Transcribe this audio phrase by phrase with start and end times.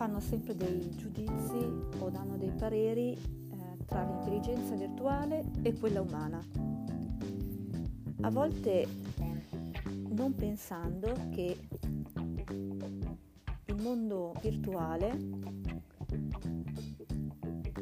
[0.00, 1.62] fanno sempre dei giudizi
[1.98, 6.42] o danno dei pareri eh, tra l'intelligenza virtuale e quella umana.
[8.22, 8.86] A volte
[10.08, 11.54] non pensando che
[13.66, 15.18] il mondo virtuale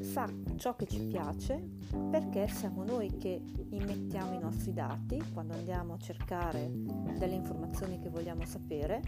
[0.00, 1.62] sa ciò che ci piace
[2.10, 6.68] perché siamo noi che immettiamo i nostri dati quando andiamo a cercare
[7.16, 7.47] delle informazioni
[8.00, 9.02] che vogliamo sapere,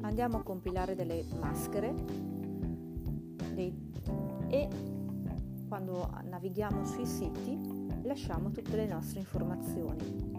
[0.00, 1.94] andiamo a compilare delle maschere.
[3.54, 3.72] Dei,
[4.48, 4.68] e
[5.68, 7.58] quando navighiamo sui siti
[8.02, 10.32] lasciamo tutte le nostre informazioni.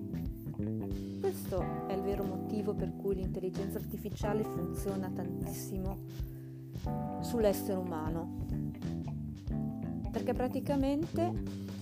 [1.19, 5.97] Questo è il vero motivo per cui l'intelligenza artificiale funziona tantissimo
[7.21, 8.45] sull'essere umano.
[10.11, 11.73] Perché praticamente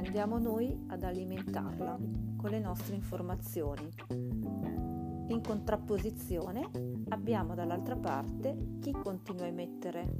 [0.00, 1.98] andiamo noi ad alimentarla
[2.36, 3.86] con le nostre informazioni.
[4.08, 6.70] In contrapposizione
[7.10, 10.10] abbiamo dall'altra parte chi continua a emettere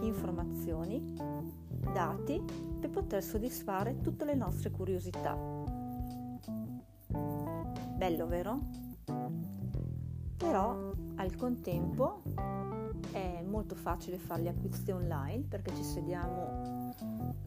[0.00, 1.14] informazioni,
[1.92, 2.42] dati
[2.80, 5.38] per poter soddisfare tutte le nostre curiosità.
[7.96, 8.58] Bello, vero?
[10.36, 12.22] Però al contempo
[13.12, 16.92] è molto facile fare gli acquisti online perché ci sediamo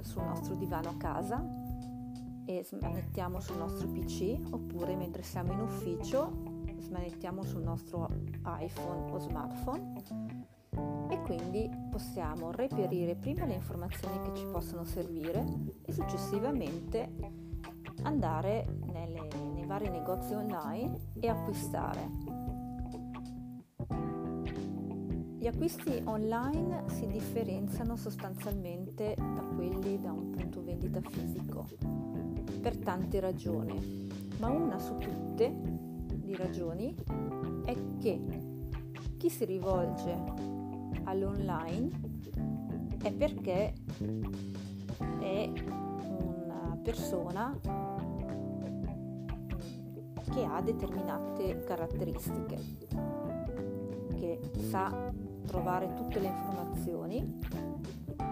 [0.02, 1.44] sul nostro divano a casa
[2.46, 8.10] e smanettiamo sul nostro PC oppure mentre siamo in ufficio smanettiamo sul nostro
[8.60, 9.94] iPhone o smartphone
[11.10, 15.46] e quindi possiamo reperire prima le informazioni che ci possono servire
[15.84, 17.12] e successivamente
[18.04, 22.47] andare nelle, nei vari negozi online e acquistare.
[25.48, 31.66] Gli acquisti online si differenziano sostanzialmente da quelli da un punto vendita fisico
[32.60, 35.50] per tante ragioni, ma una su tutte
[36.16, 36.94] di ragioni
[37.64, 38.22] è che
[39.16, 40.22] chi si rivolge
[41.06, 41.92] all'online
[43.02, 43.74] è perché
[45.22, 45.50] è
[46.10, 47.58] una persona
[50.30, 52.58] che ha determinate caratteristiche,
[54.14, 57.40] che sa trovare tutte le informazioni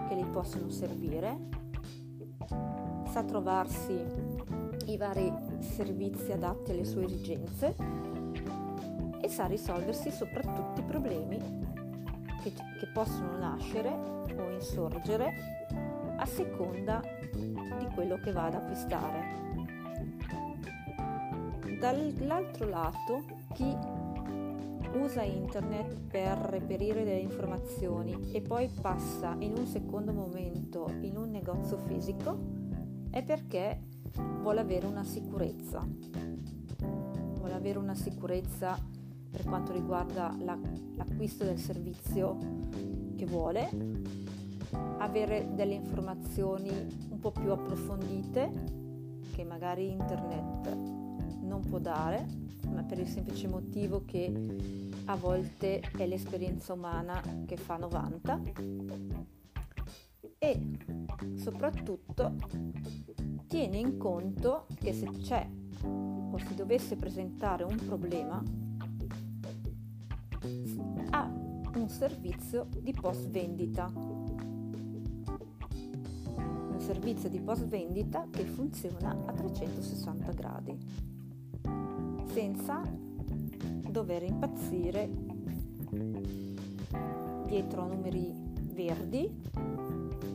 [0.08, 1.48] che gli possono servire,
[3.08, 3.98] sa trovarsi
[4.84, 7.74] i vari servizi adatti alle sue esigenze
[9.20, 11.38] e sa risolversi soprattutto i problemi
[12.42, 13.88] che, che possono nascere
[14.36, 15.32] o insorgere
[16.18, 17.02] a seconda
[17.32, 19.44] di quello che va ad acquistare.
[21.80, 23.76] Dall'altro lato, chi
[25.00, 31.30] usa internet per reperire delle informazioni e poi passa in un secondo momento in un
[31.30, 32.38] negozio fisico
[33.10, 33.80] è perché
[34.40, 35.86] vuole avere una sicurezza.
[37.38, 38.78] Vuole avere una sicurezza
[39.30, 40.58] per quanto riguarda la,
[40.96, 42.38] l'acquisto del servizio
[43.16, 43.68] che vuole,
[44.98, 46.70] avere delle informazioni
[47.10, 48.50] un po' più approfondite
[49.34, 50.74] che magari internet
[51.42, 52.26] non può dare,
[52.70, 54.32] ma per il semplice motivo che
[55.06, 58.40] a volte è l'esperienza umana che fa 90
[60.38, 60.60] e
[61.36, 62.34] soprattutto
[63.46, 65.48] tiene in conto che se c'è
[65.82, 68.42] o si dovesse presentare un problema
[71.10, 71.30] ha
[71.74, 73.90] un servizio di post vendita
[76.76, 81.05] un servizio di post vendita che funziona a 360 gradi
[82.36, 85.08] senza dover impazzire
[87.46, 88.30] dietro a numeri
[88.74, 89.42] verdi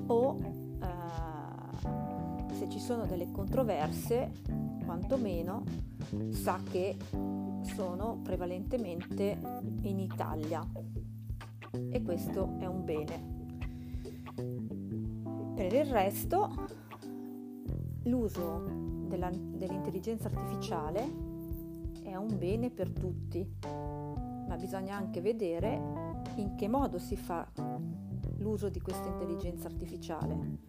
[0.07, 0.35] o
[0.81, 4.31] eh, se ci sono delle controversie,
[4.83, 5.63] quantomeno
[6.31, 6.97] sa che
[7.75, 9.37] sono prevalentemente
[9.81, 10.67] in Italia
[11.87, 13.29] e questo è un bene.
[15.53, 16.65] Per il resto
[18.05, 18.63] l'uso
[19.07, 21.30] della, dell'intelligenza artificiale
[22.03, 27.47] è un bene per tutti, ma bisogna anche vedere in che modo si fa
[28.37, 30.59] l'uso di questa intelligenza artificiale.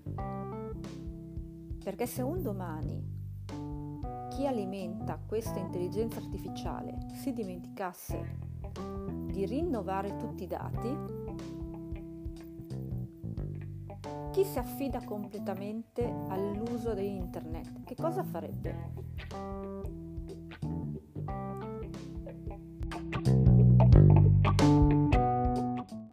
[1.83, 3.21] Perché se un domani
[4.31, 8.39] chi alimenta questa intelligenza artificiale si dimenticasse
[9.27, 11.21] di rinnovare tutti i dati,
[14.31, 20.01] chi si affida completamente all'uso di internet, che cosa farebbe?
[24.63, 25.02] thank you